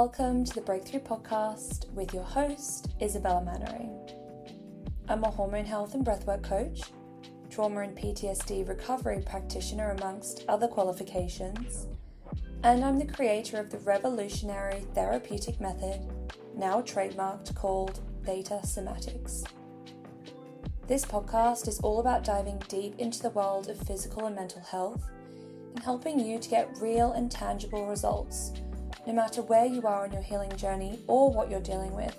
[0.00, 3.98] Welcome to the Breakthrough Podcast with your host, Isabella Mainwaring.
[5.08, 6.82] I'm a hormone health and breathwork coach,
[7.50, 11.88] trauma and PTSD recovery practitioner, amongst other qualifications,
[12.62, 16.00] and I'm the creator of the revolutionary therapeutic method,
[16.54, 19.44] now trademarked, called Theta Somatics.
[20.86, 25.02] This podcast is all about diving deep into the world of physical and mental health
[25.74, 28.52] and helping you to get real and tangible results,
[29.08, 32.14] no matter where you are on your healing journey or what you're dealing with.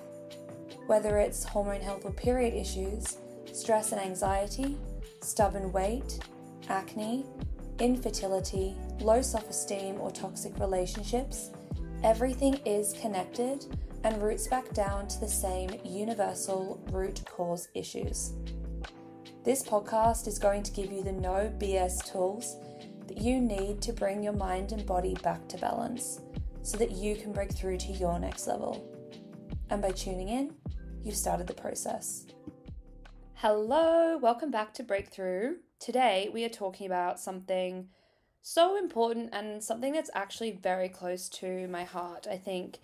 [0.87, 3.19] Whether it's hormone health or period issues,
[3.53, 4.75] stress and anxiety,
[5.21, 6.17] stubborn weight,
[6.67, 7.27] acne,
[7.77, 11.51] infertility, low self esteem, or toxic relationships,
[12.03, 13.67] everything is connected
[14.03, 18.33] and roots back down to the same universal root cause issues.
[19.43, 22.55] This podcast is going to give you the no BS tools
[23.07, 26.21] that you need to bring your mind and body back to balance
[26.61, 28.87] so that you can break through to your next level.
[29.69, 30.55] And by tuning in,
[31.03, 32.25] you've started the process.
[33.35, 35.55] Hello, welcome back to Breakthrough.
[35.79, 37.87] Today we are talking about something
[38.41, 42.27] so important and something that's actually very close to my heart.
[42.29, 42.79] I think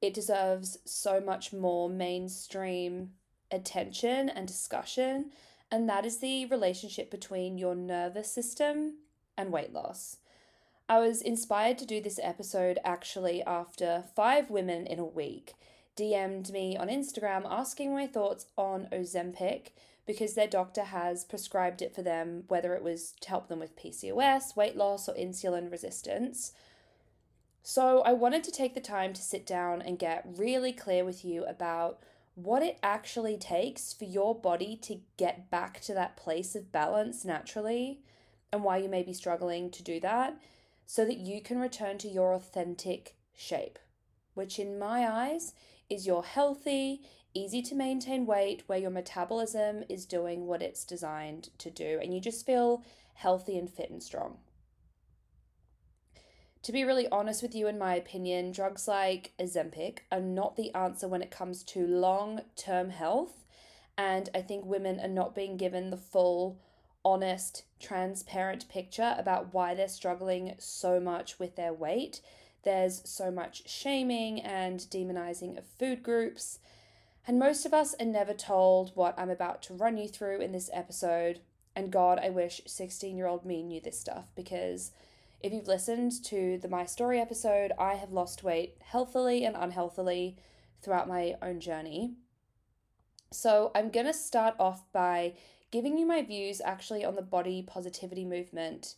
[0.00, 3.10] it deserves so much more mainstream
[3.50, 5.30] attention and discussion,
[5.70, 8.94] and that is the relationship between your nervous system
[9.36, 10.16] and weight loss.
[10.90, 15.54] I was inspired to do this episode actually after five women in a week
[15.96, 19.68] DM'd me on Instagram asking my thoughts on Ozempic
[20.04, 23.76] because their doctor has prescribed it for them, whether it was to help them with
[23.76, 26.54] PCOS, weight loss, or insulin resistance.
[27.62, 31.24] So, I wanted to take the time to sit down and get really clear with
[31.24, 32.00] you about
[32.34, 37.24] what it actually takes for your body to get back to that place of balance
[37.24, 38.00] naturally
[38.52, 40.36] and why you may be struggling to do that
[40.90, 43.78] so that you can return to your authentic shape,
[44.34, 45.54] which in my eyes
[45.88, 47.00] is your healthy,
[47.32, 52.12] easy to maintain weight where your metabolism is doing what it's designed to do and
[52.12, 52.82] you just feel
[53.14, 54.38] healthy and fit and strong.
[56.64, 60.74] To be really honest with you, in my opinion, drugs like Ozempic are not the
[60.74, 63.44] answer when it comes to long term health.
[63.96, 66.58] And I think women are not being given the full,
[67.04, 72.20] honest, transparent picture about why they're struggling so much with their weight.
[72.62, 76.58] There's so much shaming and demonizing of food groups.
[77.26, 80.52] And most of us are never told what I'm about to run you through in
[80.52, 81.40] this episode.
[81.74, 84.92] And God, I wish 16 year old me knew this stuff because
[85.40, 90.36] if you've listened to the My Story episode, I have lost weight healthily and unhealthily
[90.82, 92.14] throughout my own journey.
[93.32, 95.34] So I'm going to start off by
[95.70, 98.94] giving you my views actually on the body positivity movement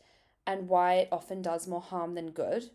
[0.46, 2.70] and why it often does more harm than good.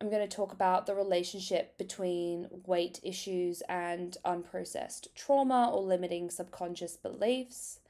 [0.00, 6.30] I'm going to talk about the relationship between weight issues and unprocessed trauma or limiting
[6.30, 7.80] subconscious beliefs.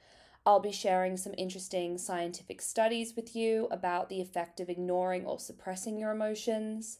[0.44, 5.38] I'll be sharing some interesting scientific studies with you about the effect of ignoring or
[5.38, 6.98] suppressing your emotions.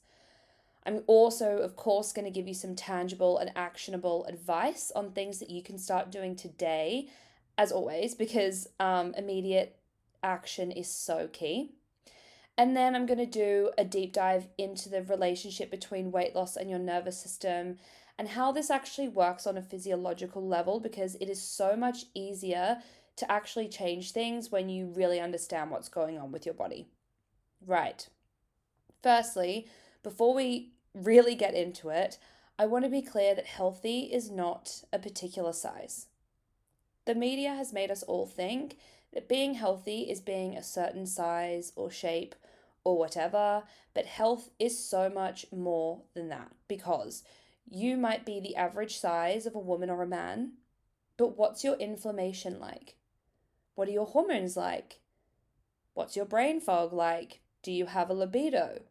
[0.87, 5.39] I'm also, of course, going to give you some tangible and actionable advice on things
[5.41, 7.09] that you can start doing today,
[7.61, 9.77] as always, because um, immediate
[10.23, 11.73] action is so key.
[12.57, 16.57] And then I'm going to do a deep dive into the relationship between weight loss
[16.57, 17.77] and your nervous system
[18.19, 22.79] and how this actually works on a physiological level because it is so much easier
[23.17, 26.87] to actually change things when you really understand what's going on with your body.
[27.67, 28.09] Right.
[29.03, 29.69] Firstly,
[30.03, 32.19] before we really get into it,
[32.59, 36.07] I want to be clear that healthy is not a particular size.
[37.07, 38.77] The media has made us all think
[39.13, 42.35] that being healthy is being a certain size or shape
[42.85, 47.25] or whatever, but health is so much more than that because
[47.69, 50.53] you might be the average size of a woman or a man,
[51.17, 52.97] but what's your inflammation like?
[53.75, 55.01] What are your hormones like?
[55.95, 57.41] What's your brain fog like?
[57.63, 58.83] Do you have a libido?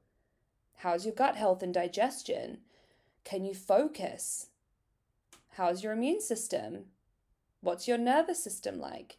[0.78, 2.60] How's your gut health and digestion?
[3.24, 4.48] Can you focus?
[5.52, 6.86] How's your immune system?
[7.62, 9.18] What's your nervous system like?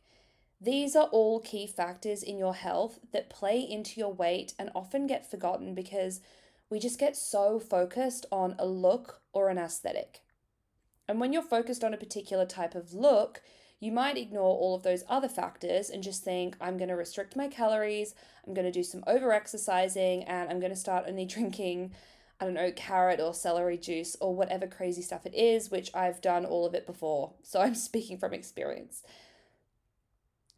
[0.61, 5.07] These are all key factors in your health that play into your weight and often
[5.07, 6.21] get forgotten because
[6.71, 10.21] we just get so focused on a look or an aesthetic.
[11.09, 13.43] And when you're focused on a particular type of look,
[13.81, 17.35] you might ignore all of those other factors and just think, I'm going to restrict
[17.35, 18.15] my calories,
[18.47, 21.93] I'm going to do some over exercising, and I'm going to start only drinking,
[22.41, 26.23] I don't know, carrot or celery juice or whatever crazy stuff it is, which I've
[26.23, 27.35] done all of it before.
[27.43, 29.03] So I'm speaking from experience.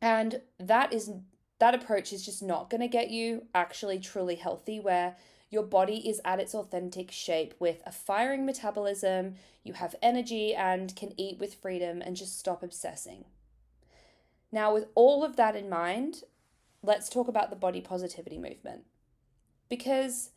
[0.00, 1.10] And that is
[1.58, 5.16] that approach is just not going to get you actually truly healthy where
[5.48, 10.96] your body is at its authentic shape with a firing metabolism, you have energy and
[10.96, 13.26] can eat with freedom and just stop obsessing.
[14.50, 16.24] Now, with all of that in mind,
[16.82, 18.84] let's talk about the body positivity movement.
[19.68, 20.30] Because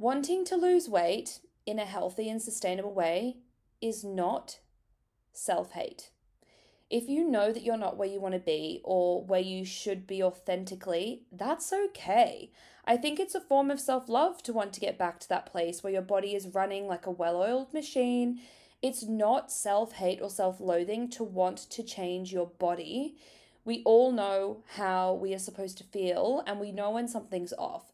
[0.00, 3.36] wanting to lose weight in a healthy and sustainable way
[3.82, 4.58] is not
[5.32, 6.10] self hate.
[6.88, 10.06] If you know that you're not where you want to be or where you should
[10.06, 12.50] be authentically, that's okay.
[12.86, 15.44] I think it's a form of self love to want to get back to that
[15.44, 18.40] place where your body is running like a well oiled machine.
[18.80, 23.16] It's not self hate or self loathing to want to change your body.
[23.66, 27.92] We all know how we are supposed to feel and we know when something's off.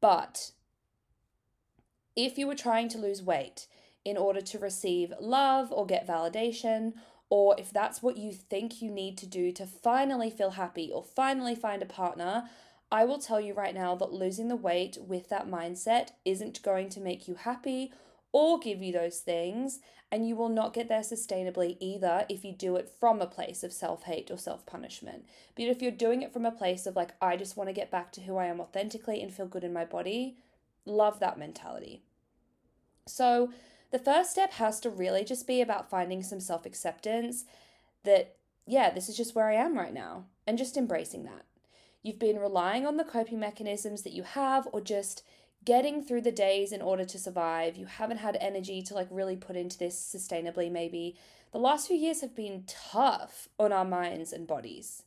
[0.00, 0.52] But
[2.16, 3.66] if you were trying to lose weight
[4.04, 6.92] in order to receive love or get validation,
[7.30, 11.02] or if that's what you think you need to do to finally feel happy or
[11.02, 12.44] finally find a partner,
[12.92, 16.90] I will tell you right now that losing the weight with that mindset isn't going
[16.90, 17.92] to make you happy
[18.30, 19.78] or give you those things,
[20.10, 23.62] and you will not get there sustainably either if you do it from a place
[23.62, 25.24] of self hate or self punishment.
[25.54, 27.92] But if you're doing it from a place of like, I just want to get
[27.92, 30.36] back to who I am authentically and feel good in my body,
[30.84, 32.02] love that mentality.
[33.06, 33.52] So,
[33.90, 37.44] the first step has to really just be about finding some self acceptance
[38.02, 38.36] that,
[38.66, 41.44] yeah, this is just where I am right now, and just embracing that.
[42.02, 45.22] You've been relying on the coping mechanisms that you have, or just
[45.64, 47.76] getting through the days in order to survive.
[47.76, 51.16] You haven't had energy to like really put into this sustainably, maybe.
[51.52, 55.04] The last few years have been tough on our minds and bodies.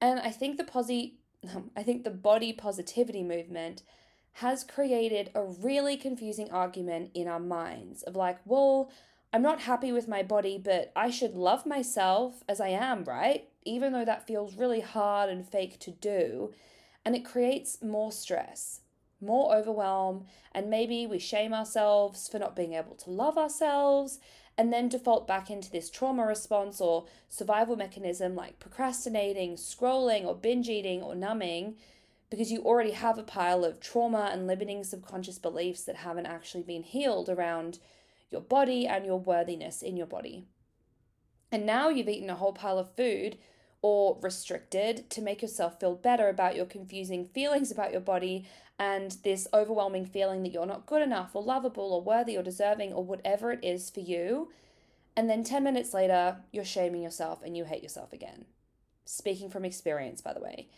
[0.00, 1.14] And I think the posi-
[1.76, 3.82] I think the body positivity movement
[4.38, 8.90] has created a really confusing argument in our minds of like, well,
[9.32, 13.48] I'm not happy with my body, but I should love myself as I am, right?
[13.64, 16.52] Even though that feels really hard and fake to do.
[17.04, 18.80] And it creates more stress,
[19.20, 24.18] more overwhelm, and maybe we shame ourselves for not being able to love ourselves
[24.58, 30.34] and then default back into this trauma response or survival mechanism like procrastinating, scrolling, or
[30.34, 31.76] binge eating or numbing
[32.30, 36.62] because you already have a pile of trauma and limiting subconscious beliefs that haven't actually
[36.62, 37.78] been healed around
[38.30, 40.46] your body and your worthiness in your body.
[41.52, 43.38] And now you've eaten a whole pile of food
[43.80, 48.46] or restricted to make yourself feel better about your confusing feelings about your body
[48.78, 52.92] and this overwhelming feeling that you're not good enough or lovable or worthy or deserving
[52.92, 54.50] or whatever it is for you.
[55.16, 58.46] And then 10 minutes later, you're shaming yourself and you hate yourself again.
[59.04, 60.68] Speaking from experience, by the way.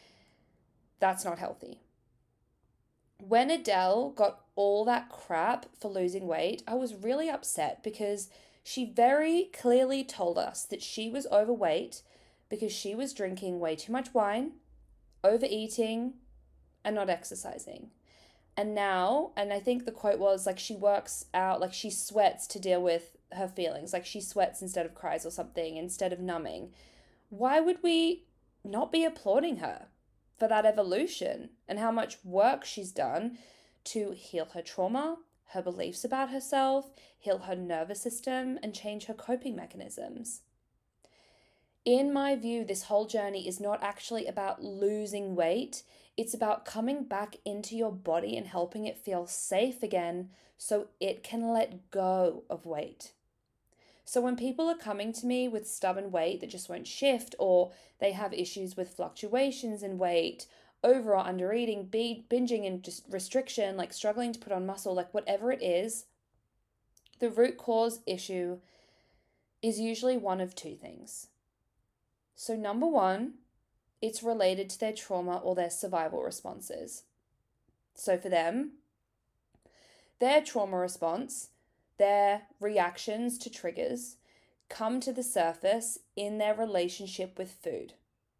[1.00, 1.80] That's not healthy.
[3.18, 8.28] When Adele got all that crap for losing weight, I was really upset because
[8.62, 12.02] she very clearly told us that she was overweight
[12.48, 14.52] because she was drinking way too much wine,
[15.24, 16.14] overeating,
[16.84, 17.90] and not exercising.
[18.56, 22.46] And now, and I think the quote was like she works out, like she sweats
[22.48, 26.20] to deal with her feelings, like she sweats instead of cries or something, instead of
[26.20, 26.72] numbing.
[27.28, 28.24] Why would we
[28.64, 29.86] not be applauding her?
[30.38, 33.38] For that evolution and how much work she's done
[33.84, 35.18] to heal her trauma,
[35.50, 40.42] her beliefs about herself, heal her nervous system, and change her coping mechanisms.
[41.84, 45.84] In my view, this whole journey is not actually about losing weight,
[46.16, 51.22] it's about coming back into your body and helping it feel safe again so it
[51.22, 53.12] can let go of weight.
[54.06, 57.72] So when people are coming to me with stubborn weight that just won't shift, or
[57.98, 60.46] they have issues with fluctuations in weight,
[60.84, 65.12] over or under eating, binging and just restriction, like struggling to put on muscle, like
[65.12, 66.04] whatever it is,
[67.18, 68.58] the root cause issue
[69.60, 71.26] is usually one of two things.
[72.36, 73.34] So, number one,
[74.00, 77.02] it's related to their trauma or their survival responses.
[77.94, 78.74] So, for them,
[80.20, 81.48] their trauma response
[81.98, 84.16] their reactions to triggers
[84.68, 87.94] come to the surface in their relationship with food.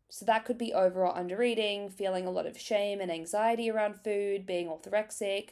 [0.08, 3.70] So that could be over or under eating, feeling a lot of shame and anxiety
[3.70, 5.50] around food, being orthorexic,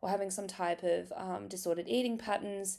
[0.00, 2.78] or having some type of um, disordered eating patterns.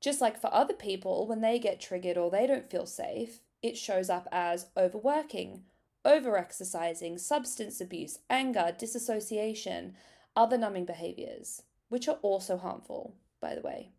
[0.00, 3.76] Just like for other people, when they get triggered or they don't feel safe, it
[3.76, 5.62] shows up as overworking,
[6.04, 9.94] overexercising, substance abuse, anger, disassociation,
[10.34, 13.90] other numbing behaviors, which are also harmful by the way.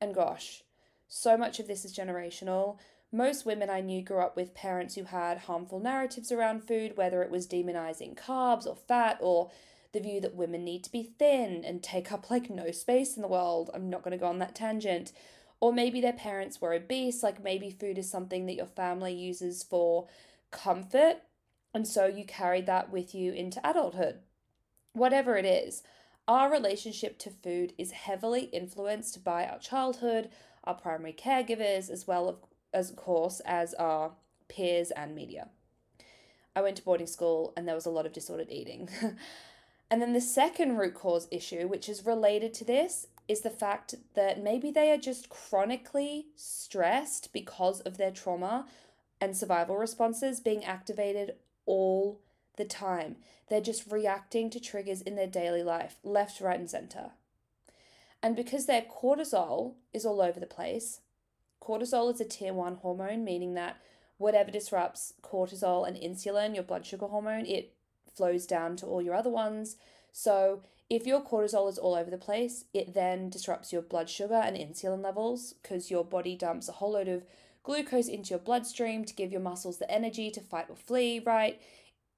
[0.00, 0.62] And gosh,
[1.08, 2.78] so much of this is generational.
[3.12, 7.22] Most women I knew grew up with parents who had harmful narratives around food, whether
[7.22, 9.50] it was demonizing carbs or fat or
[9.92, 13.22] the view that women need to be thin and take up like no space in
[13.22, 13.70] the world.
[13.74, 15.12] I'm not going to go on that tangent.
[15.60, 19.62] Or maybe their parents were obese, like maybe food is something that your family uses
[19.62, 20.08] for
[20.50, 21.18] comfort,
[21.72, 24.20] and so you carried that with you into adulthood.
[24.92, 25.82] whatever it is,
[26.28, 30.30] our relationship to food is heavily influenced by our childhood,
[30.64, 34.12] our primary caregivers, as well as, of course, as our
[34.48, 35.48] peers and media.
[36.54, 38.88] I went to boarding school and there was a lot of disordered eating.
[39.90, 43.94] and then the second root cause issue, which is related to this, is the fact
[44.14, 48.66] that maybe they are just chronically stressed because of their trauma
[49.20, 52.20] and survival responses being activated all
[52.56, 53.16] the time.
[53.48, 57.10] They're just reacting to triggers in their daily life, left, right, and center.
[58.22, 61.00] And because their cortisol is all over the place,
[61.60, 63.78] cortisol is a tier one hormone, meaning that
[64.18, 67.74] whatever disrupts cortisol and insulin, your blood sugar hormone, it
[68.14, 69.76] flows down to all your other ones.
[70.12, 74.34] So if your cortisol is all over the place, it then disrupts your blood sugar
[74.34, 77.24] and insulin levels because your body dumps a whole load of
[77.62, 81.60] glucose into your bloodstream to give your muscles the energy to fight or flee, right?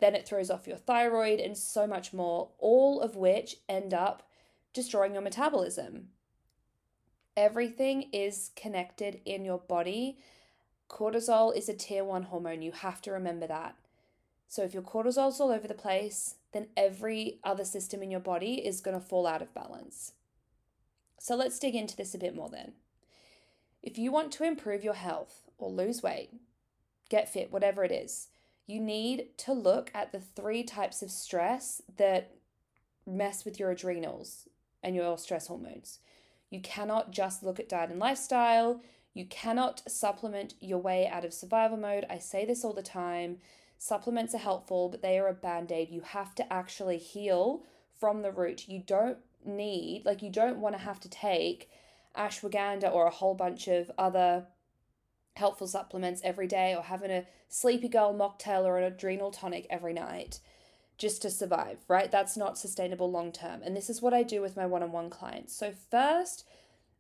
[0.01, 4.29] Then it throws off your thyroid and so much more, all of which end up
[4.73, 6.09] destroying your metabolism.
[7.37, 10.19] Everything is connected in your body
[10.89, 12.63] Cortisol is a tier one hormone.
[12.63, 13.75] You have to remember that.
[14.49, 18.65] So if your cortisol's all over the place, then every other system in your body
[18.65, 20.13] is going to fall out of balance.
[21.19, 22.75] So let's dig into this a bit more then.
[23.83, 26.31] If you want to improve your health or lose weight,
[27.09, 28.29] get fit, whatever it is,
[28.67, 32.35] you need to look at the three types of stress that
[33.07, 34.49] mess with your adrenals
[34.83, 35.99] and your stress hormones.
[36.51, 38.81] You cannot just look at diet and lifestyle.
[39.13, 42.07] You cannot supplement your way out of survival mode.
[42.09, 43.39] I say this all the time.
[43.79, 45.91] Supplements are helpful, but they are a band aid.
[45.91, 47.65] You have to actually heal
[47.99, 48.69] from the root.
[48.69, 51.71] You don't need, like, you don't want to have to take
[52.17, 54.47] ashwagandha or a whole bunch of other
[55.37, 59.93] helpful supplements every day or having a sleepy girl mocktail or an adrenal tonic every
[59.93, 60.41] night
[60.97, 62.11] just to survive, right?
[62.11, 63.63] That's not sustainable long term.
[63.63, 65.55] And this is what I do with my one on one clients.
[65.55, 66.47] So, first,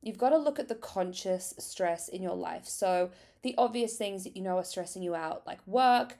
[0.02, 2.66] you've got to look at the conscious stress in your life.
[2.66, 3.10] So,
[3.42, 6.18] the obvious things that you know are stressing you out, like work,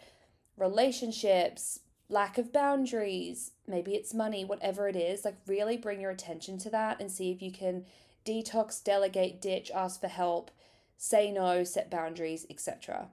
[0.56, 6.58] relationships, lack of boundaries, maybe it's money, whatever it is, like really bring your attention
[6.58, 7.84] to that and see if you can
[8.24, 10.50] detox, delegate, ditch, ask for help,
[10.96, 13.08] say no, set boundaries, etc.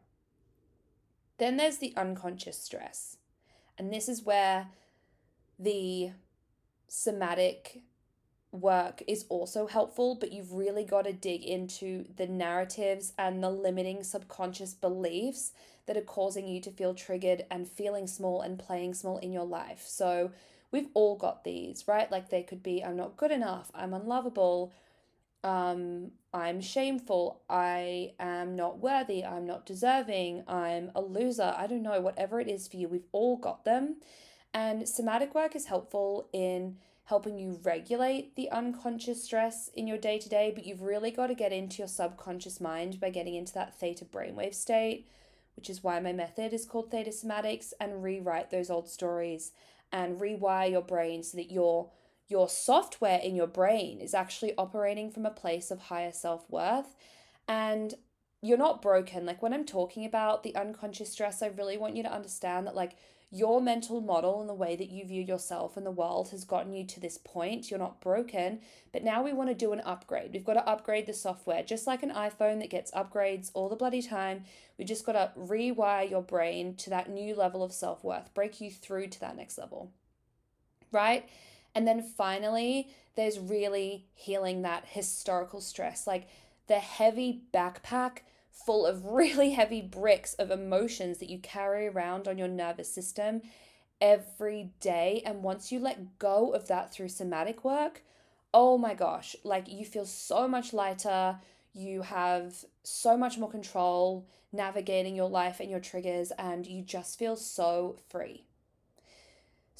[1.37, 3.17] Then there's the unconscious stress.
[3.77, 4.67] And this is where
[5.57, 6.11] the
[6.87, 7.81] somatic
[8.51, 13.49] work is also helpful, but you've really got to dig into the narratives and the
[13.49, 15.53] limiting subconscious beliefs
[15.85, 19.45] that are causing you to feel triggered and feeling small and playing small in your
[19.45, 19.83] life.
[19.87, 20.31] So,
[20.71, 22.11] we've all got these, right?
[22.11, 24.71] Like they could be I'm not good enough, I'm unlovable,
[25.43, 31.53] um, I'm shameful, I am not worthy, I'm not deserving, I'm a loser.
[31.57, 33.97] I don't know, whatever it is for you, we've all got them.
[34.53, 40.17] And somatic work is helpful in helping you regulate the unconscious stress in your day
[40.19, 43.53] to day, but you've really got to get into your subconscious mind by getting into
[43.53, 45.09] that theta brainwave state,
[45.55, 49.51] which is why my method is called theta somatics, and rewrite those old stories
[49.91, 51.89] and rewire your brain so that your
[52.31, 56.95] your software in your brain is actually operating from a place of higher self-worth
[57.47, 57.95] and
[58.41, 62.01] you're not broken like when i'm talking about the unconscious stress i really want you
[62.01, 62.95] to understand that like
[63.33, 66.73] your mental model and the way that you view yourself and the world has gotten
[66.73, 67.71] you to this point.
[67.71, 68.59] You're not broken,
[68.91, 70.31] but now we want to do an upgrade.
[70.33, 73.77] We've got to upgrade the software, just like an iPhone that gets upgrades all the
[73.77, 74.43] bloody time.
[74.77, 78.59] We just got to rewire your brain to that new level of self worth, break
[78.59, 79.91] you through to that next level,
[80.91, 81.29] right?
[81.73, 86.27] And then finally, there's really healing that historical stress, like
[86.67, 88.19] the heavy backpack
[88.51, 93.41] full of really heavy bricks of emotions that you carry around on your nervous system
[93.99, 95.21] every day.
[95.25, 98.03] And once you let go of that through somatic work,
[98.53, 101.39] oh my gosh, like you feel so much lighter.
[101.73, 107.17] You have so much more control navigating your life and your triggers, and you just
[107.17, 108.43] feel so free.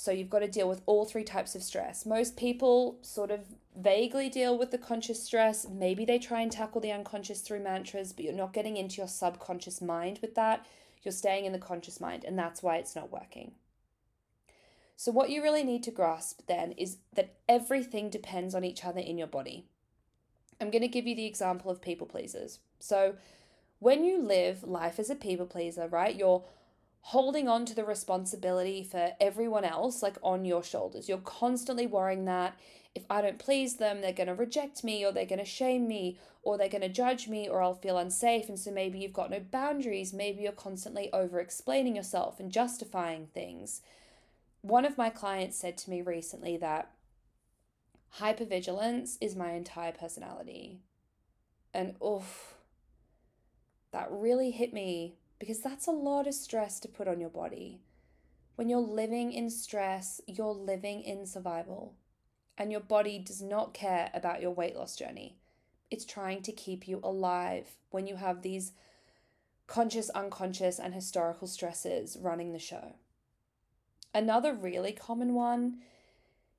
[0.01, 2.07] So you've got to deal with all three types of stress.
[2.07, 3.41] Most people sort of
[3.77, 5.67] vaguely deal with the conscious stress.
[5.69, 9.07] Maybe they try and tackle the unconscious through mantras, but you're not getting into your
[9.07, 10.65] subconscious mind with that.
[11.03, 13.51] You're staying in the conscious mind, and that's why it's not working.
[14.97, 19.01] So, what you really need to grasp then is that everything depends on each other
[19.01, 19.65] in your body.
[20.59, 22.57] I'm going to give you the example of people pleasers.
[22.79, 23.17] So,
[23.77, 26.43] when you live life as a people pleaser, right, you're
[27.01, 31.09] holding on to the responsibility for everyone else like on your shoulders.
[31.09, 32.57] You're constantly worrying that
[32.93, 35.87] if I don't please them, they're going to reject me or they're going to shame
[35.87, 38.49] me or they're going to judge me or I'll feel unsafe.
[38.49, 40.13] And so maybe you've got no boundaries.
[40.13, 43.81] Maybe you're constantly over explaining yourself and justifying things.
[44.61, 46.91] one of my clients said to me recently that
[48.19, 50.81] hypervigilance is my entire personality.
[51.73, 52.55] And oof,
[53.91, 57.81] that really hit me because that's a lot of stress to put on your body.
[58.57, 61.95] When you're living in stress, you're living in survival,
[62.59, 65.39] and your body does not care about your weight loss journey.
[65.89, 68.73] It's trying to keep you alive when you have these
[69.65, 72.93] conscious, unconscious, and historical stresses running the show.
[74.13, 75.79] Another really common one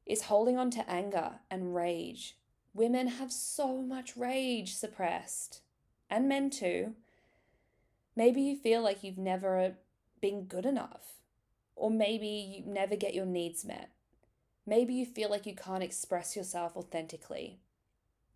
[0.06, 2.36] is holding on to anger and rage.
[2.74, 5.60] Women have so much rage suppressed,
[6.10, 6.96] and men too.
[8.14, 9.74] Maybe you feel like you've never
[10.20, 11.14] been good enough,
[11.74, 13.90] or maybe you never get your needs met.
[14.66, 17.58] Maybe you feel like you can't express yourself authentically.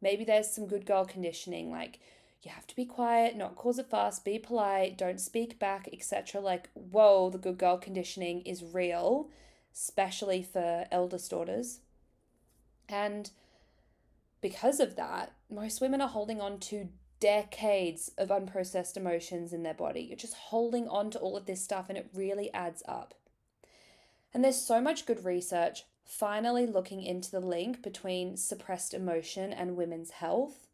[0.01, 2.01] Maybe there's some good girl conditioning, like
[2.43, 6.41] you have to be quiet, not cause a fuss, be polite, don't speak back, etc.
[6.41, 9.31] Like, whoa, the good girl conditioning is real,
[9.75, 11.81] especially for eldest daughters.
[12.89, 13.31] And
[14.41, 16.89] because of that, most women are holding on to
[17.21, 20.01] decades of unprocessed emotions in their body.
[20.03, 23.15] You're just holding on to all of this stuff, and it really adds up.
[24.35, 29.77] And there's so much good research finally looking into the link between suppressed emotion and
[29.77, 30.69] women's health.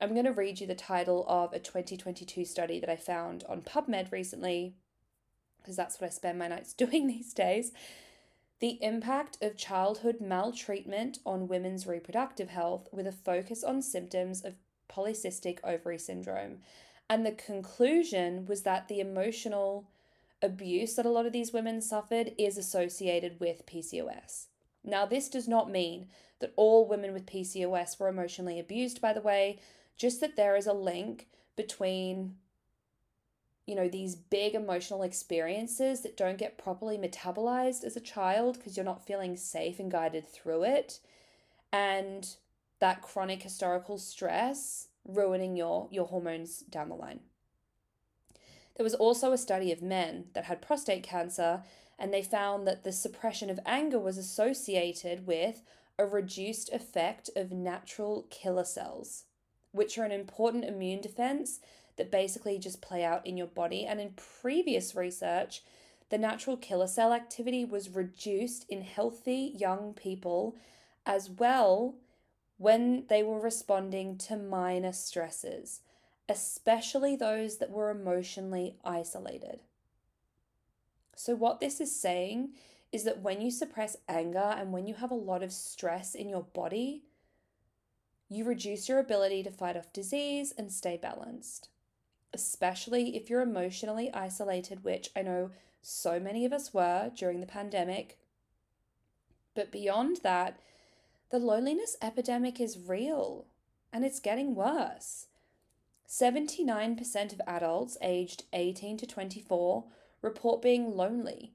[0.00, 3.62] I'm going to read you the title of a 2022 study that I found on
[3.62, 4.74] PubMed recently,
[5.58, 7.72] because that's what I spend my nights doing these days.
[8.60, 14.54] The impact of childhood maltreatment on women's reproductive health, with a focus on symptoms of
[14.88, 16.58] polycystic ovary syndrome.
[17.08, 19.86] And the conclusion was that the emotional
[20.42, 24.46] abuse that a lot of these women suffered is associated with PCOS.
[24.82, 26.08] Now, this does not mean
[26.40, 29.58] that all women with PCOS were emotionally abused, by the way,
[29.96, 32.36] just that there is a link between
[33.66, 38.76] you know these big emotional experiences that don't get properly metabolized as a child because
[38.76, 40.98] you're not feeling safe and guided through it
[41.72, 42.36] and
[42.80, 47.20] that chronic historical stress ruining your your hormones down the line
[48.76, 51.62] there was also a study of men that had prostate cancer
[51.98, 55.62] and they found that the suppression of anger was associated with
[55.98, 59.24] a reduced effect of natural killer cells,
[59.72, 61.60] which are an important immune defense
[61.96, 63.86] that basically just play out in your body.
[63.86, 65.62] And in previous research,
[66.10, 70.56] the natural killer cell activity was reduced in healthy young people
[71.06, 71.94] as well
[72.56, 75.80] when they were responding to minor stresses,
[76.28, 79.60] especially those that were emotionally isolated.
[81.16, 82.50] So, what this is saying
[82.92, 86.28] is that when you suppress anger and when you have a lot of stress in
[86.28, 87.02] your body,
[88.28, 91.68] you reduce your ability to fight off disease and stay balanced,
[92.32, 95.50] especially if you're emotionally isolated, which I know
[95.82, 98.18] so many of us were during the pandemic.
[99.54, 100.58] But beyond that,
[101.30, 103.46] the loneliness epidemic is real
[103.92, 105.26] and it's getting worse.
[106.08, 109.84] 79% of adults aged 18 to 24
[110.22, 111.52] report being lonely,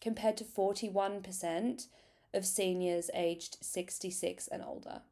[0.00, 1.86] compared to 41%
[2.34, 5.02] of seniors aged 66 and older.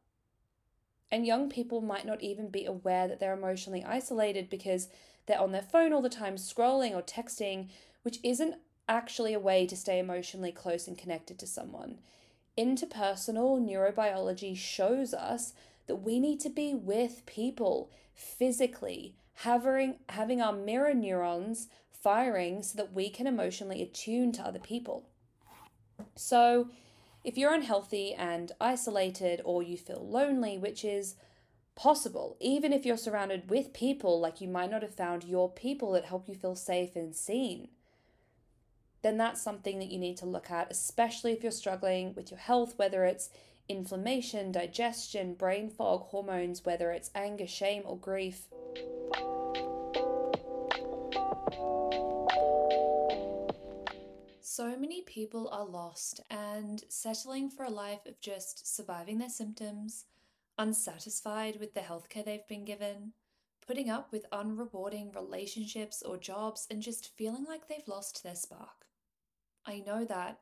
[1.11, 4.89] And young people might not even be aware that they're emotionally isolated because
[5.25, 7.69] they're on their phone all the time scrolling or texting,
[8.03, 8.55] which isn't
[8.89, 11.99] actually a way to stay emotionally close and connected to someone.
[12.57, 15.53] Interpersonal neurobiology shows us
[15.85, 22.77] that we need to be with people physically, having, having our mirror neurons firing so
[22.77, 25.07] that we can emotionally attune to other people.
[26.15, 26.69] So,
[27.23, 31.15] if you're unhealthy and isolated or you feel lonely, which is
[31.75, 35.91] possible, even if you're surrounded with people, like you might not have found your people
[35.91, 37.67] that help you feel safe and seen,
[39.07, 42.41] then that's something that you need to look at, especially if you're struggling with your
[42.41, 43.29] health, whether it's
[43.69, 48.47] inflammation, digestion, brain fog, hormones, whether it's anger, shame, or grief.
[54.41, 60.03] So many people are lost and settling for a life of just surviving their symptoms,
[60.57, 63.13] unsatisfied with the healthcare they've been given,
[63.65, 68.76] putting up with unrewarding relationships or jobs, and just feeling like they've lost their spark.
[69.67, 70.39] I know that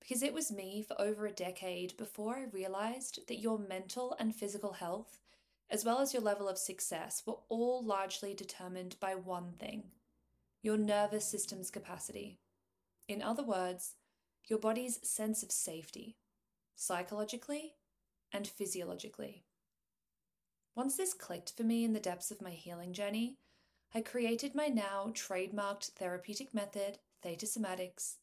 [0.00, 4.34] because it was me for over a decade before I realized that your mental and
[4.34, 5.18] physical health,
[5.70, 9.84] as well as your level of success, were all largely determined by one thing
[10.64, 12.38] your nervous system's capacity.
[13.08, 13.96] In other words,
[14.46, 16.16] your body's sense of safety,
[16.76, 17.74] psychologically
[18.32, 19.44] and physiologically.
[20.76, 23.38] Once this clicked for me in the depths of my healing journey,
[23.92, 28.16] I created my now trademarked therapeutic method, Theta Somatics,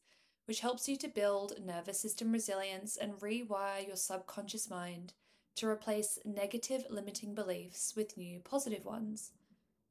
[0.50, 5.12] which helps you to build nervous system resilience and rewire your subconscious mind
[5.54, 9.30] to replace negative limiting beliefs with new positive ones,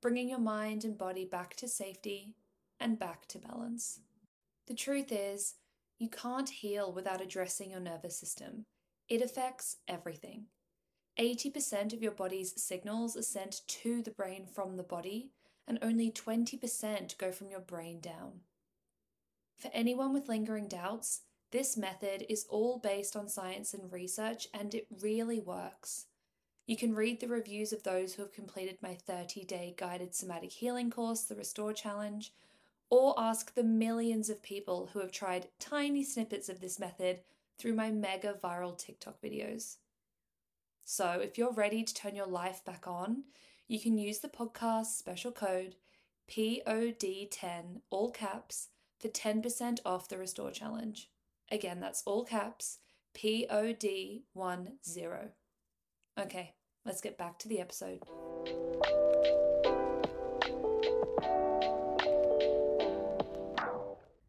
[0.02, 2.36] bringing your mind and body back to safety
[2.78, 4.02] and back to balance.
[4.68, 5.56] The truth is,
[5.98, 8.66] you can't heal without addressing your nervous system.
[9.08, 10.48] It affects everything.
[11.18, 15.32] 80% of your body's signals are sent to the brain from the body,
[15.66, 18.42] and only 20% go from your brain down.
[19.60, 24.74] For anyone with lingering doubts, this method is all based on science and research, and
[24.74, 26.06] it really works.
[26.66, 30.52] You can read the reviews of those who have completed my 30 day guided somatic
[30.52, 32.32] healing course, the Restore Challenge,
[32.90, 37.20] or ask the millions of people who have tried tiny snippets of this method
[37.58, 39.78] through my mega viral TikTok videos.
[40.86, 43.24] So, if you're ready to turn your life back on,
[43.68, 45.76] you can use the podcast special code
[46.30, 48.70] POD10, all caps,
[49.00, 51.10] for 10% off the Restore Challenge.
[51.52, 52.80] Again, that's all caps
[53.16, 54.22] POD10.
[56.20, 56.54] Okay,
[56.86, 58.04] let's get back to the episode.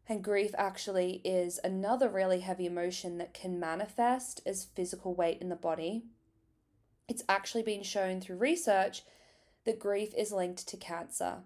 [0.07, 5.47] And grief actually is another really heavy emotion that can manifest as physical weight in
[5.47, 6.03] the body.
[7.07, 9.03] It's actually been shown through research
[9.65, 11.43] that grief is linked to cancer.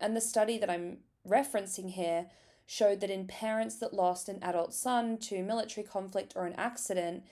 [0.00, 2.26] And the study that I'm referencing here
[2.70, 7.24] showed that in parents that lost an adult son to military conflict or an accident,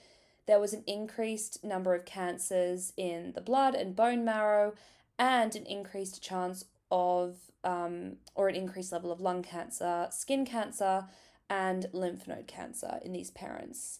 [0.47, 4.73] there was an increased number of cancers in the blood and bone marrow,
[5.19, 11.05] and an increased chance of, um, or an increased level of lung cancer, skin cancer,
[11.47, 13.99] and lymph node cancer in these parents.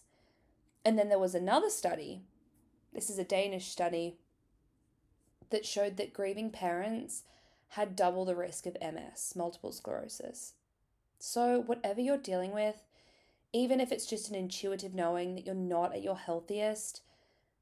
[0.84, 2.22] And then there was another study,
[2.92, 4.16] this is a Danish study,
[5.50, 7.22] that showed that grieving parents
[7.68, 10.54] had double the risk of MS, multiple sclerosis.
[11.18, 12.84] So, whatever you're dealing with,
[13.52, 17.02] even if it's just an intuitive knowing that you're not at your healthiest,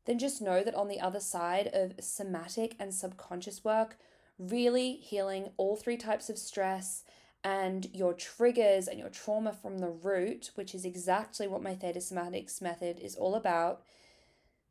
[0.05, 3.97] then just know that on the other side of somatic and subconscious work,
[4.39, 7.03] really healing all three types of stress
[7.43, 12.01] and your triggers and your trauma from the root, which is exactly what my Theta
[12.01, 13.83] Somatics method is all about,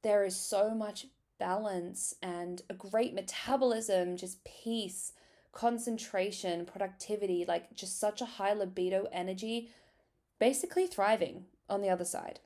[0.04, 1.08] there is so much
[1.40, 5.14] balance and a great metabolism, just peace
[5.56, 9.72] concentration, productivity, like just such a high libido energy,
[10.38, 12.42] basically thriving on the other side.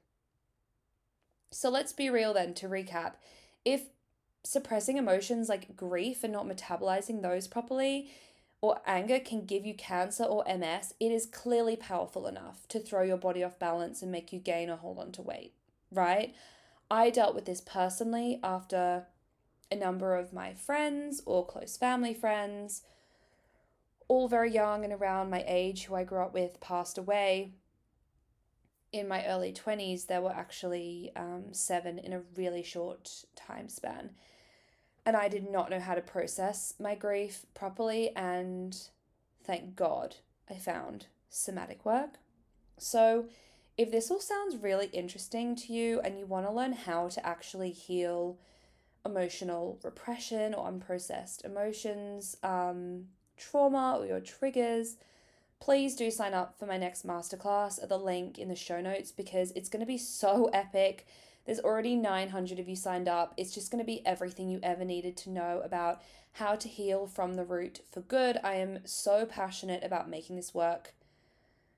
[1.52, 3.14] So let's be real then to recap.
[3.66, 3.88] If
[4.44, 8.12] suppressing emotions like grief and not metabolizing those properly,
[8.62, 13.02] or anger can give you cancer or MS, it is clearly powerful enough to throw
[13.02, 15.54] your body off balance and make you gain or hold on to weight,
[15.92, 16.36] right?
[16.92, 19.08] I dealt with this personally after
[19.72, 22.84] a number of my friends or close family friends
[24.10, 27.54] all very young and around my age who I grew up with passed away.
[28.92, 34.10] In my early 20s, there were actually um, seven in a really short time span.
[35.06, 38.12] And I did not know how to process my grief properly.
[38.16, 38.76] And
[39.44, 40.16] thank God
[40.50, 42.16] I found somatic work.
[42.78, 43.28] So,
[43.78, 47.26] if this all sounds really interesting to you and you want to learn how to
[47.26, 48.38] actually heal
[49.06, 53.06] emotional repression or unprocessed emotions, um,
[53.40, 54.98] trauma or your triggers,
[55.60, 59.12] please do sign up for my next masterclass at the link in the show notes
[59.12, 61.08] because it's going to be so epic.
[61.46, 63.34] There's already 900 of you signed up.
[63.38, 66.02] It's just going to be everything you ever needed to know about
[66.34, 68.38] how to heal from the root for good.
[68.44, 70.94] I am so passionate about making this work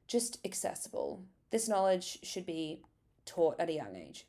[0.07, 1.23] just accessible.
[1.51, 2.81] This knowledge should be
[3.25, 4.25] taught at a young age.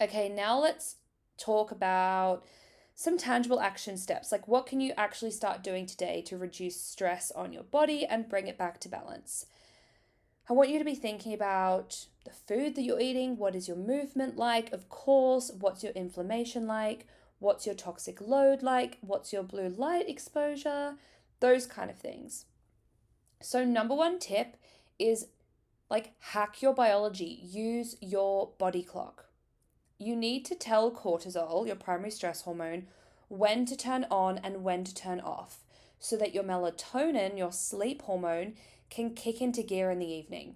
[0.00, 0.96] Okay, now let's
[1.36, 2.44] talk about
[2.98, 7.30] some tangible action steps like what can you actually start doing today to reduce stress
[7.30, 9.46] on your body and bring it back to balance?
[10.50, 13.76] I want you to be thinking about the food that you're eating what is your
[13.76, 17.06] movement like of course what's your inflammation like
[17.38, 20.96] what's your toxic load like what's your blue light exposure
[21.38, 22.46] those kind of things.
[23.40, 24.56] So number one tip
[24.98, 25.28] is
[25.88, 29.27] like hack your biology use your body clock
[29.98, 32.86] you need to tell cortisol, your primary stress hormone,
[33.28, 35.58] when to turn on and when to turn off
[35.98, 38.54] so that your melatonin, your sleep hormone,
[38.90, 40.54] can kick into gear in the evening.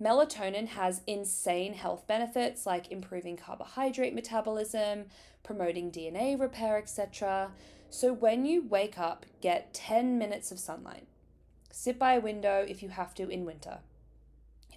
[0.00, 5.06] Melatonin has insane health benefits like improving carbohydrate metabolism,
[5.42, 7.50] promoting DNA repair, etc.
[7.90, 11.06] So when you wake up, get 10 minutes of sunlight.
[11.70, 13.80] Sit by a window if you have to in winter.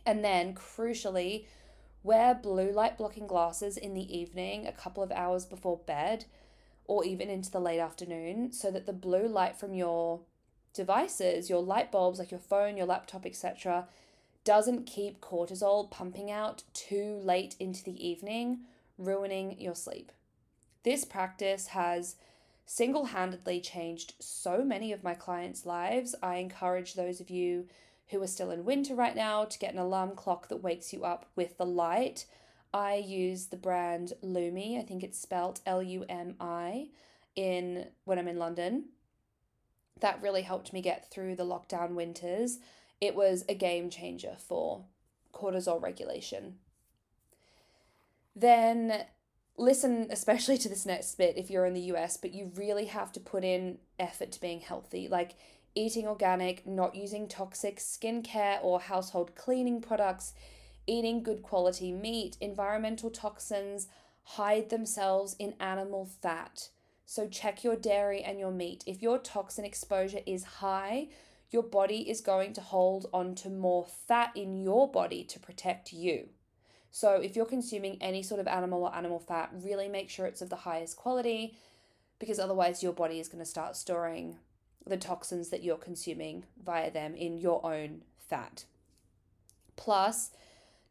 [0.05, 1.45] And then, crucially,
[2.03, 6.25] Wear blue light blocking glasses in the evening, a couple of hours before bed,
[6.85, 10.19] or even into the late afternoon, so that the blue light from your
[10.73, 13.87] devices, your light bulbs like your phone, your laptop, etc.,
[14.43, 18.59] doesn't keep cortisol pumping out too late into the evening,
[18.97, 20.11] ruining your sleep.
[20.83, 22.17] This practice has
[22.65, 26.15] single handedly changed so many of my clients' lives.
[26.21, 27.67] I encourage those of you
[28.09, 31.03] who are still in winter right now to get an alarm clock that wakes you
[31.03, 32.25] up with the light.
[32.73, 36.89] I use the brand Lumi, I think it's spelled L U M I,
[37.35, 38.85] in when I'm in London.
[39.99, 42.59] That really helped me get through the lockdown winters.
[42.99, 44.85] It was a game changer for
[45.33, 46.55] cortisol regulation.
[48.35, 49.05] Then
[49.57, 53.11] listen especially to this next bit if you're in the US, but you really have
[53.13, 55.07] to put in effort to being healthy.
[55.07, 55.35] Like
[55.75, 60.33] eating organic, not using toxic skincare or household cleaning products,
[60.87, 63.87] eating good quality meat, environmental toxins
[64.23, 66.69] hide themselves in animal fat.
[67.05, 68.83] So check your dairy and your meat.
[68.87, 71.09] If your toxin exposure is high,
[71.51, 75.93] your body is going to hold on to more fat in your body to protect
[75.93, 76.29] you.
[76.91, 80.41] So if you're consuming any sort of animal or animal fat, really make sure it's
[80.41, 81.57] of the highest quality
[82.19, 84.37] because otherwise your body is going to start storing
[84.85, 88.65] the toxins that you're consuming via them in your own fat.
[89.75, 90.31] Plus,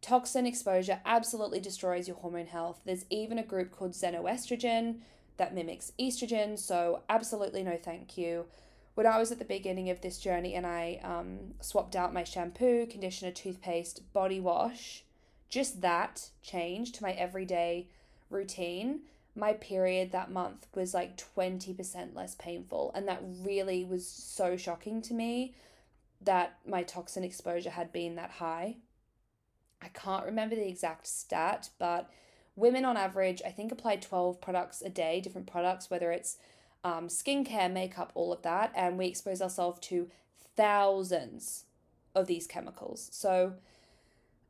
[0.01, 2.81] toxin exposure absolutely destroys your hormone health.
[2.85, 5.01] There's even a group called xenoestrogen
[5.37, 8.47] that mimics estrogen, so absolutely no thank you.
[8.95, 12.25] When I was at the beginning of this journey and I um, swapped out my
[12.25, 15.05] shampoo, conditioner, toothpaste, body wash,
[15.49, 17.89] just that change to my everyday
[18.29, 19.01] routine,
[19.35, 22.93] my period that month was like 20% less painful.
[22.95, 25.55] And that really was so shocking to me
[26.21, 28.77] that my toxin exposure had been that high.
[29.81, 32.11] I can't remember the exact stat, but
[32.55, 36.37] women on average, I think, apply 12 products a day, different products, whether it's
[36.85, 38.73] um, skincare, makeup, all of that.
[38.77, 40.11] And we expose ourselves to
[40.57, 41.65] thousands
[42.15, 43.09] of these chemicals.
[43.13, 43.55] So,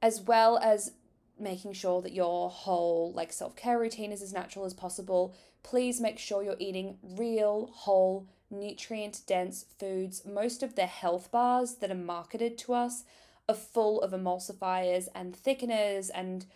[0.02, 0.92] as well as
[1.38, 5.34] making sure that your whole like self-care routine is as natural as possible.
[5.62, 10.24] Please make sure you're eating real whole nutrient dense foods.
[10.24, 13.04] Most of the health bars that are marketed to us
[13.48, 16.46] are full of emulsifiers and thickeners and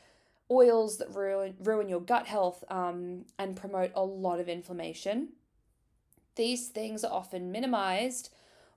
[0.51, 5.31] oils that ruin ruin your gut health um, and promote a lot of inflammation.
[6.37, 8.31] These things are often minimized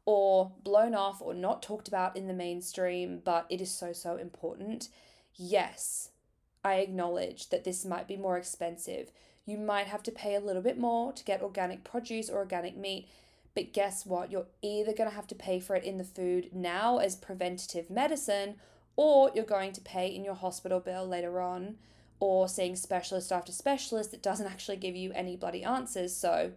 [0.05, 4.15] or blown off or not talked about in the mainstream, but it is so, so
[4.15, 4.89] important.
[5.41, 6.09] Yes,
[6.65, 9.09] I acknowledge that this might be more expensive.
[9.45, 12.75] You might have to pay a little bit more to get organic produce or organic
[12.75, 13.07] meat,
[13.55, 14.31] but guess what?
[14.31, 17.89] You're either going to have to pay for it in the food now as preventative
[17.89, 18.55] medicine,
[18.97, 21.77] or you're going to pay in your hospital bill later on,
[22.19, 26.13] or seeing specialist after specialist that doesn't actually give you any bloody answers.
[26.13, 26.51] So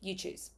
[0.00, 0.50] you choose.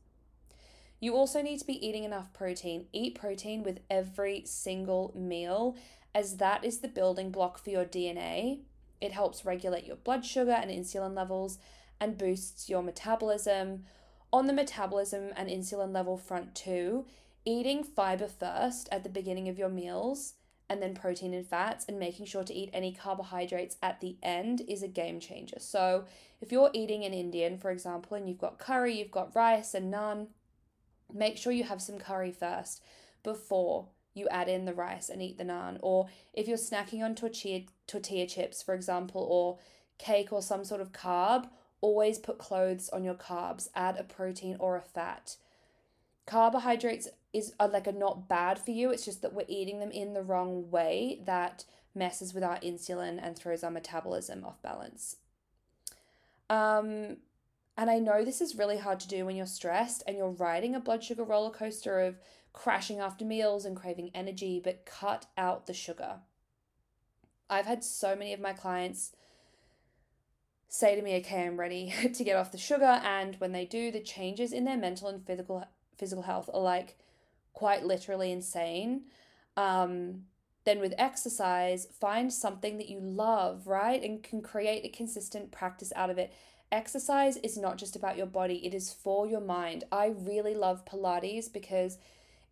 [0.99, 2.87] You also need to be eating enough protein.
[2.95, 5.77] Eat protein with every single meal,
[6.15, 8.61] as that is the building block for your DNA.
[9.01, 11.59] It helps regulate your blood sugar and insulin levels
[12.01, 13.85] and boosts your metabolism.
[14.33, 17.07] On the metabolism and insulin level front, too,
[17.45, 20.35] eating fiber first at the beginning of your meals
[20.69, 24.63] and then protein and fats and making sure to eat any carbohydrates at the end
[24.67, 25.59] is a game changer.
[25.59, 26.05] So,
[26.41, 29.93] if you're eating an Indian, for example, and you've got curry, you've got rice and
[29.93, 30.29] naan,
[31.13, 32.83] make sure you have some curry first
[33.23, 35.79] before you add in the rice and eat the naan.
[35.83, 39.59] Or if you're snacking on tortilla, tortilla chips, for example, or
[39.99, 41.49] cake or some sort of carb,
[41.81, 43.69] always put clothes on your carbs.
[43.75, 45.37] Add a protein or a fat.
[46.27, 48.91] Carbohydrates is are like a not bad for you.
[48.91, 53.19] It's just that we're eating them in the wrong way that messes with our insulin
[53.23, 55.17] and throws our metabolism off balance.
[56.49, 57.19] Um,
[57.77, 60.75] and I know this is really hard to do when you're stressed and you're riding
[60.75, 62.17] a blood sugar roller coaster of
[62.55, 66.21] crashing after meals and craving energy, but cut out the sugar.
[67.51, 69.13] I've had so many of my clients
[70.69, 73.01] say to me, okay, I'm ready to get off the sugar.
[73.05, 75.67] And when they do, the changes in their mental and physical
[75.99, 76.97] physical health are like
[77.53, 79.03] quite literally insane.
[79.57, 80.23] Um,
[80.65, 84.03] then with exercise, find something that you love, right?
[84.03, 86.33] And can create a consistent practice out of it
[86.75, 89.85] exercise is not just about your body, it is for your mind.
[89.93, 91.99] I really love Pilates because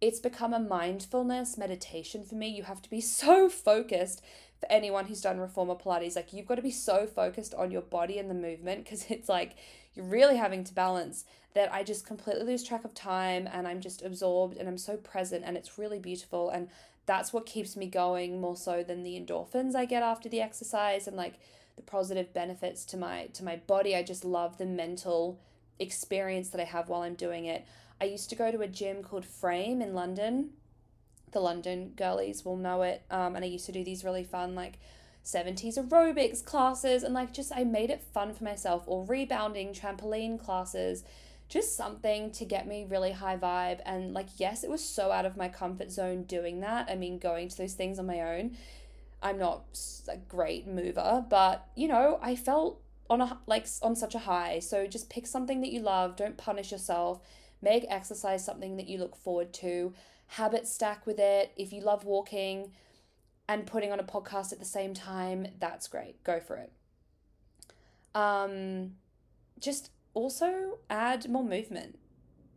[0.03, 2.49] it's become a mindfulness meditation for me.
[2.49, 4.21] You have to be so focused
[4.59, 6.17] for anyone who's done reformer Pilates.
[6.17, 9.29] Like, you've got to be so focused on your body and the movement because it's
[9.29, 9.55] like
[9.95, 13.81] you're really having to balance that I just completely lose track of time and I'm
[13.81, 16.51] just absorbed and I'm so present and it's really beautiful.
[16.51, 16.69] And
[17.07, 21.07] that's what keeps me going more so than the endorphins I get after the exercise
[21.07, 21.35] and like
[21.77, 23.95] the positive benefits to my to my body.
[23.95, 25.39] I just love the mental
[25.79, 27.65] experience that I have while I'm doing it.
[28.03, 30.51] I used to go to a gym called Frame in London.
[31.31, 33.05] The London girlies will know it.
[33.13, 34.81] Um, and I used to do these really fun, like,
[35.25, 40.37] 70s aerobics classes and like just I made it fun for myself or rebounding trampoline
[40.37, 41.05] classes
[41.49, 45.25] just something to get me really high vibe and like yes it was so out
[45.25, 48.57] of my comfort zone doing that I mean going to those things on my own
[49.23, 54.17] I'm not a great mover but you know I felt on a like on such
[54.17, 57.21] a high so just pick something that you love don't punish yourself
[57.63, 59.95] make exercise something that you look forward to
[60.27, 62.73] habit stack with it if you love walking
[63.49, 66.23] and putting on a podcast at the same time, that's great.
[66.25, 66.73] Go for it.
[68.15, 68.93] Um,
[69.59, 71.99] just also add more movement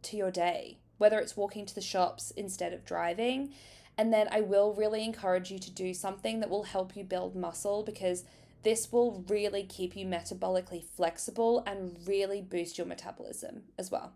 [0.04, 3.52] to your day, whether it's walking to the shops instead of driving.
[3.98, 7.36] And then I will really encourage you to do something that will help you build
[7.36, 8.24] muscle because
[8.64, 14.14] this will really keep you metabolically flexible and really boost your metabolism as well.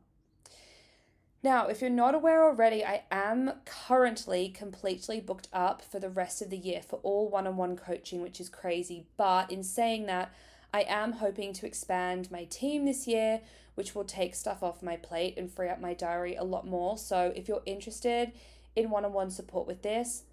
[1.41, 6.41] Now, if you're not aware already, I am currently completely booked up for the rest
[6.41, 9.05] of the year for all one on one coaching, which is crazy.
[9.15, 10.33] But in saying that,
[10.73, 13.39] I am hoping to expand my team this year,
[13.75, 16.97] which will take stuff off my plate and free up my diary a lot more.
[16.97, 18.33] So if you're interested
[18.75, 20.23] in one on one support with this,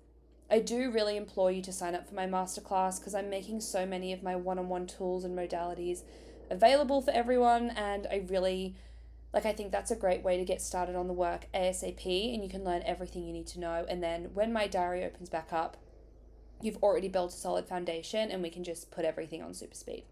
[0.50, 3.86] I do really implore you to sign up for my masterclass because I'm making so
[3.86, 6.02] many of my one on one tools and modalities
[6.50, 8.74] available for everyone, and I really
[9.32, 12.42] like, I think that's a great way to get started on the work ASAP and
[12.42, 13.84] you can learn everything you need to know.
[13.88, 15.76] And then when my diary opens back up,
[16.62, 20.04] you've already built a solid foundation and we can just put everything on super speed.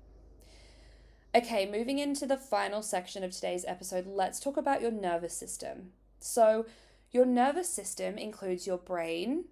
[1.34, 5.90] Okay, moving into the final section of today's episode, let's talk about your nervous system.
[6.20, 6.66] So,
[7.10, 9.46] your nervous system includes your brain,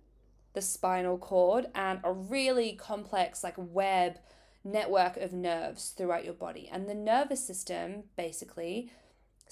[0.52, 4.18] the spinal cord, and a really complex, like, web
[4.62, 6.68] network of nerves throughout your body.
[6.70, 8.92] And the nervous system basically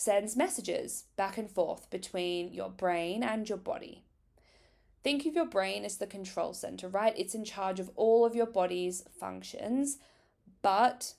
[0.00, 4.02] sends messages back and forth between your brain and your body.
[5.04, 7.12] Think of your brain as the control center, right?
[7.18, 9.98] It's in charge of all of your body's functions,
[10.62, 11.12] but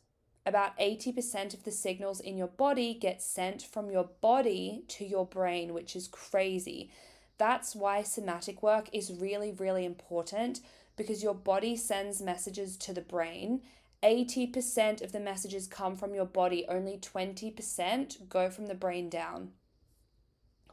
[0.47, 5.27] about 80% of the signals in your body get sent from your body to your
[5.27, 6.89] brain, which is crazy.
[7.37, 10.59] That's why somatic work is really, really important
[10.95, 13.61] because your body sends messages to the brain
[14.03, 19.49] 80% of the messages come from your body, only 20% go from the brain down.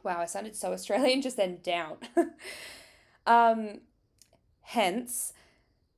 [0.03, 1.97] Wow, I sounded so Australian just then down.
[3.27, 3.81] um,
[4.61, 5.33] hence,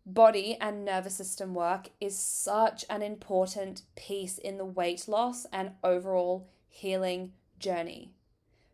[0.05, 5.71] body and nervous system work is such an important piece in the weight loss and
[5.83, 8.11] overall healing journey.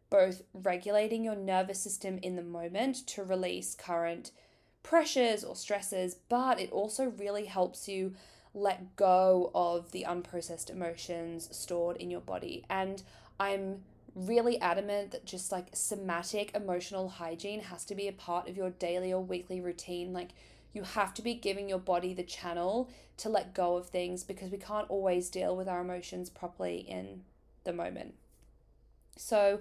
[0.09, 4.31] Both regulating your nervous system in the moment to release current
[4.81, 8.13] pressures or stresses, but it also really helps you
[8.57, 12.65] let go of the unprocessed emotions stored in your body.
[12.69, 13.03] And
[13.39, 13.83] I'm
[14.15, 18.71] really adamant that just like somatic emotional hygiene has to be a part of your
[18.71, 20.11] daily or weekly routine.
[20.11, 20.29] Like,
[20.73, 24.51] you have to be giving your body the channel to let go of things because
[24.51, 27.21] we can't always deal with our emotions properly in
[27.63, 28.15] the moment.
[29.15, 29.59] So,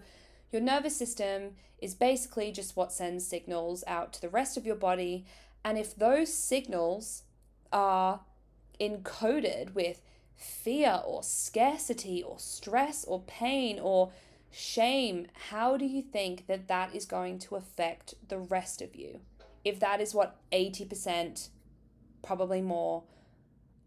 [0.50, 4.76] your nervous system is basically just what sends signals out to the rest of your
[4.76, 5.26] body.
[5.64, 7.24] And if those signals
[7.72, 8.20] are
[8.80, 10.00] encoded with
[10.34, 14.12] fear or scarcity or stress or pain or
[14.50, 19.20] shame, how do you think that that is going to affect the rest of you?
[19.64, 21.48] If that is what 80%,
[22.22, 23.04] probably more,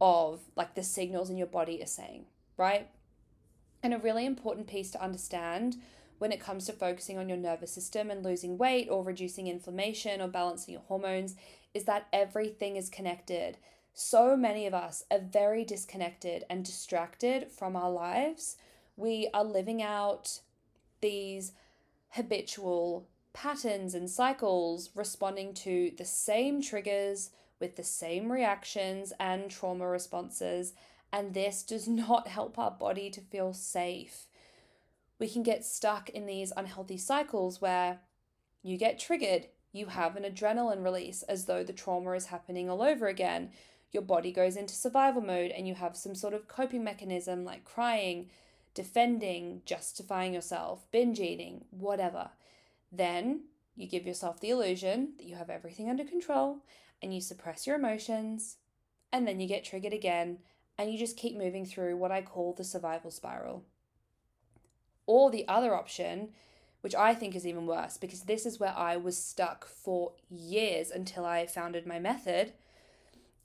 [0.02, 2.26] of like the signals in your body are saying,
[2.58, 2.90] right?
[3.84, 5.78] And a really important piece to understand
[6.20, 10.22] when it comes to focusing on your nervous system and losing weight or reducing inflammation
[10.22, 11.36] or balancing your hormones
[11.74, 13.58] is that everything is connected
[13.94, 18.56] so many of us are very disconnected and distracted from our lives.
[18.96, 20.40] We are living out
[21.02, 21.52] these
[22.10, 29.88] habitual patterns and cycles, responding to the same triggers with the same reactions and trauma
[29.88, 30.74] responses,
[31.12, 34.28] and this does not help our body to feel safe.
[35.20, 38.00] We can get stuck in these unhealthy cycles where
[38.64, 42.82] you get triggered, you have an adrenaline release as though the trauma is happening all
[42.82, 43.52] over again
[43.92, 47.64] your body goes into survival mode and you have some sort of coping mechanism like
[47.66, 48.30] crying,
[48.74, 52.30] defending, justifying yourself, binge eating, whatever.
[52.92, 56.60] Then you give yourself the illusion that you have everything under control
[57.02, 58.58] and you suppress your emotions,
[59.12, 60.40] and then you get triggered again
[60.78, 63.64] and you just keep moving through what I call the survival spiral.
[65.06, 66.30] Or the other option,
[66.82, 70.92] which I think is even worse because this is where I was stuck for years
[70.92, 72.54] until I founded my method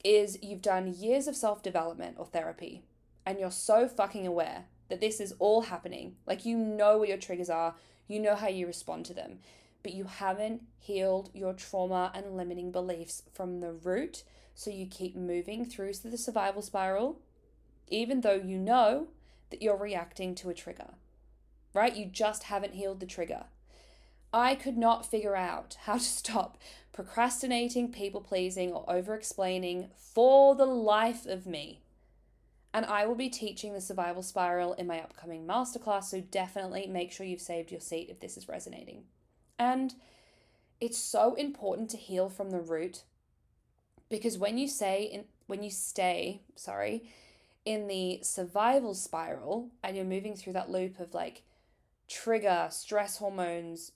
[0.05, 2.83] is you've done years of self development or therapy,
[3.27, 6.17] and you're so fucking aware that this is all happening.
[6.27, 7.75] Like, you know what your triggers are,
[8.07, 9.39] you know how you respond to them.
[9.83, 14.25] but you haven't healed your trauma and limiting beliefs from the root.
[14.55, 17.21] So you keep moving through the survival spiral,
[17.89, 19.09] even though you know
[19.51, 20.95] that you're reacting to a trigger,
[21.75, 21.95] right?
[21.95, 23.45] You just haven't healed the trigger.
[24.35, 26.59] I could not figure out how to stop
[26.93, 31.83] procrastinating, people pleasing, or over explaining for the life of me.
[32.73, 37.13] And I will be teaching the survival spiral in my upcoming masterclass, so definitely make
[37.13, 39.05] sure you've saved your seat if this is resonating.
[39.57, 39.95] And
[40.81, 43.05] it's so important to heal from the root
[44.09, 47.05] because when you say in, when you stay, sorry,
[47.65, 51.43] in the survival spiral and you're moving through that loop of like
[52.09, 53.93] trigger, stress hormones,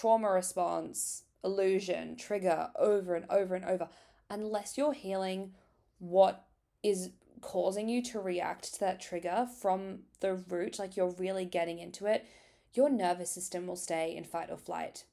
[0.00, 3.88] trauma response, illusion, trigger over and over and over,
[4.28, 5.52] unless you're healing
[5.98, 6.46] what
[6.82, 11.78] is causing you to react to that trigger from the root, like you're really getting
[11.78, 12.26] into it,
[12.72, 15.04] your nervous system will stay in fight or flight.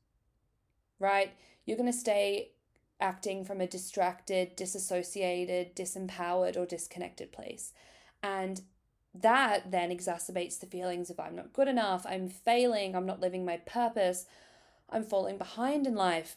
[1.00, 1.32] Right?
[1.66, 2.52] You're going to stay
[3.00, 7.74] acting from a distracted, disassociated, disempowered, or disconnected place.
[8.24, 8.62] And
[9.14, 13.44] that then exacerbates the feelings of I'm not good enough, I'm failing, I'm not living
[13.44, 14.26] my purpose,
[14.92, 16.36] I'm falling behind in life.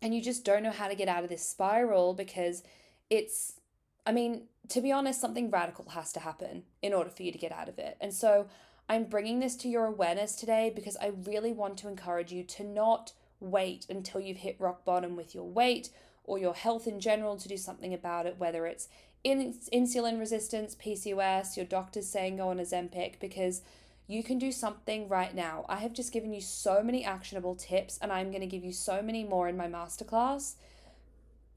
[0.00, 2.62] And you just don't know how to get out of this spiral because
[3.08, 3.60] it's,
[4.04, 7.38] I mean, to be honest, something radical has to happen in order for you to
[7.38, 7.96] get out of it.
[8.00, 8.46] And so
[8.88, 12.64] I'm bringing this to your awareness today because I really want to encourage you to
[12.64, 15.90] not wait until you've hit rock bottom with your weight
[16.24, 18.88] or your health in general to do something about it, whether it's
[19.24, 23.62] in insulin resistance, PCOS, your doctor's saying go on Ozempic, because
[24.06, 25.64] you can do something right now.
[25.68, 28.72] I have just given you so many actionable tips, and I'm going to give you
[28.72, 30.54] so many more in my masterclass.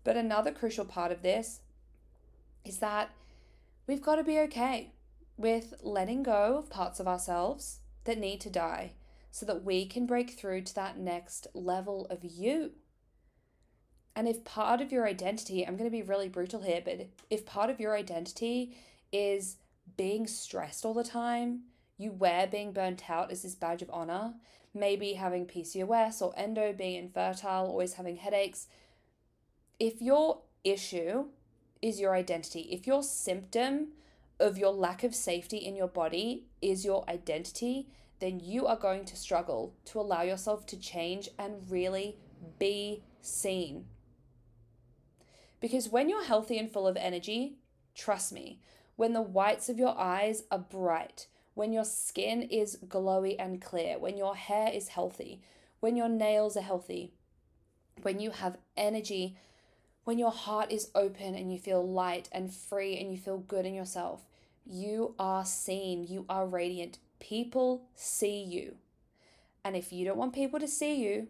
[0.03, 1.61] But another crucial part of this
[2.63, 3.09] is that
[3.87, 4.91] we've got to be okay
[5.37, 8.93] with letting go of parts of ourselves that need to die
[9.31, 12.71] so that we can break through to that next level of you.
[14.15, 17.45] And if part of your identity, I'm going to be really brutal here, but if
[17.45, 18.77] part of your identity
[19.11, 19.57] is
[19.97, 21.63] being stressed all the time,
[21.97, 24.33] you wear being burnt out as this badge of honor,
[24.73, 28.67] maybe having PCOS or endo, being infertile, always having headaches.
[29.79, 31.25] If your issue
[31.81, 33.89] is your identity, if your symptom
[34.39, 37.87] of your lack of safety in your body is your identity,
[38.19, 42.17] then you are going to struggle to allow yourself to change and really
[42.59, 43.85] be seen.
[45.59, 47.57] Because when you're healthy and full of energy,
[47.95, 48.59] trust me,
[48.95, 53.97] when the whites of your eyes are bright, when your skin is glowy and clear,
[53.97, 55.41] when your hair is healthy,
[55.79, 57.13] when your nails are healthy,
[58.03, 59.37] when you have energy,
[60.03, 63.65] when your heart is open and you feel light and free and you feel good
[63.65, 64.21] in yourself,
[64.65, 68.75] you are seen, you are radiant, People see you.
[69.63, 71.27] And if you don't want people to see you,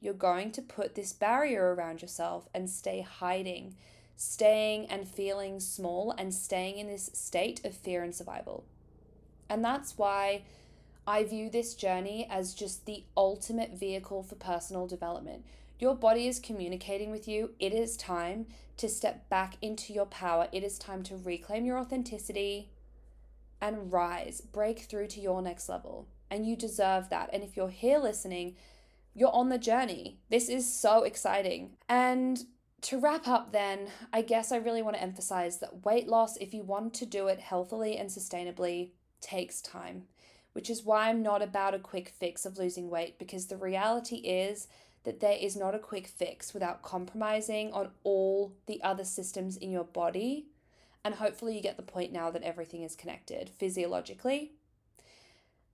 [0.00, 3.74] you're going to put this barrier around yourself and stay hiding,
[4.16, 8.64] staying and feeling small and staying in this state of fear and survival.
[9.52, 10.44] And that's why
[11.06, 15.44] I view this journey as just the ultimate vehicle for personal development.
[15.78, 17.50] Your body is communicating with you.
[17.60, 18.46] It is time
[18.78, 20.48] to step back into your power.
[20.52, 22.70] It is time to reclaim your authenticity,
[23.60, 26.08] and rise, break through to your next level.
[26.30, 27.28] And you deserve that.
[27.30, 28.56] And if you're here listening,
[29.14, 30.16] you're on the journey.
[30.30, 31.72] This is so exciting.
[31.90, 32.42] And
[32.80, 36.54] to wrap up, then, I guess I really want to emphasize that weight loss, if
[36.54, 38.92] you want to do it healthily and sustainably,
[39.22, 40.04] takes time,
[40.52, 44.16] which is why I'm not about a quick fix of losing weight because the reality
[44.16, 44.68] is
[45.04, 49.70] that there is not a quick fix without compromising on all the other systems in
[49.70, 50.46] your body
[51.04, 54.52] and hopefully, you get the point now that everything is connected physiologically.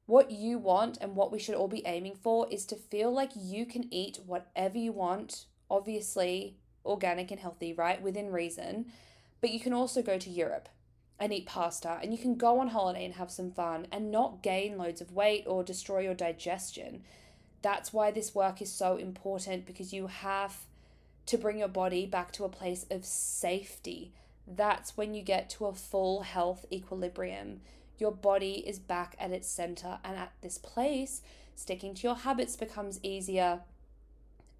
[0.06, 3.32] What you want and what we should all be aiming for is to feel like
[3.34, 8.00] you can eat whatever you want, obviously, organic and healthy, right?
[8.00, 8.86] Within reason.
[9.42, 10.70] But you can also go to Europe
[11.20, 14.42] and eat pasta, and you can go on holiday and have some fun and not
[14.42, 17.02] gain loads of weight or destroy your digestion.
[17.62, 20.64] That's why this work is so important because you have
[21.26, 24.12] to bring your body back to a place of safety
[24.56, 27.60] that's when you get to a full health equilibrium.
[27.98, 31.20] Your body is back at its center, and at this place,
[31.54, 33.60] sticking to your habits becomes easier.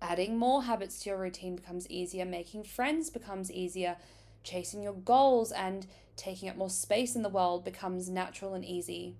[0.02, 2.24] Adding more habits to your routine becomes easier.
[2.24, 3.96] Making friends becomes easier.
[4.42, 5.86] Chasing your goals and
[6.19, 9.16] taking up more space in the world becomes natural and easy.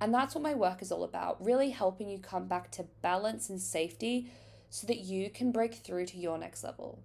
[0.00, 3.48] And that's what my work is all about really helping you come back to balance
[3.48, 4.30] and safety
[4.68, 6.98] so that you can break through to your next level.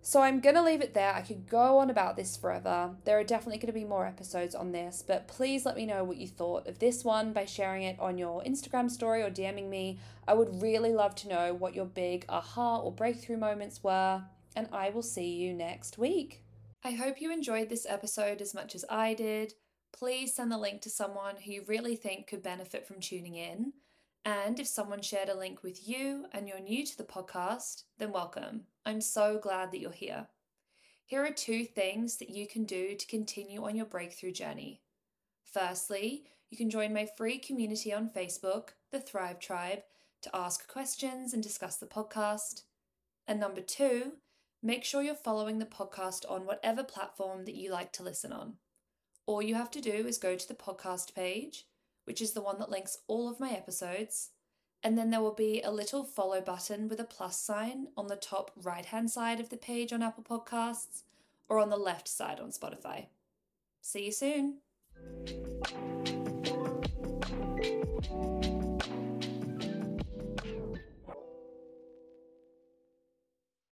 [0.00, 1.12] So I'm going to leave it there.
[1.12, 2.94] I could go on about this forever.
[3.04, 6.04] There are definitely going to be more episodes on this, but please let me know
[6.04, 9.68] what you thought of this one by sharing it on your Instagram story or DMing
[9.68, 9.98] me.
[10.28, 14.22] I would really love to know what your big aha or breakthrough moments were,
[14.54, 16.45] and I will see you next week.
[16.86, 19.54] I hope you enjoyed this episode as much as I did.
[19.92, 23.72] Please send the link to someone who you really think could benefit from tuning in.
[24.24, 28.12] And if someone shared a link with you and you're new to the podcast, then
[28.12, 28.66] welcome.
[28.84, 30.28] I'm so glad that you're here.
[31.04, 34.80] Here are two things that you can do to continue on your breakthrough journey.
[35.42, 39.80] Firstly, you can join my free community on Facebook, the Thrive Tribe,
[40.22, 42.62] to ask questions and discuss the podcast.
[43.26, 44.12] And number two,
[44.62, 48.54] Make sure you're following the podcast on whatever platform that you like to listen on.
[49.26, 51.66] All you have to do is go to the podcast page,
[52.04, 54.30] which is the one that links all of my episodes,
[54.82, 58.16] and then there will be a little follow button with a plus sign on the
[58.16, 61.02] top right hand side of the page on Apple Podcasts
[61.48, 63.06] or on the left side on Spotify.
[63.82, 64.58] See you soon.